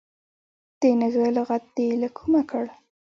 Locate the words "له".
2.01-2.09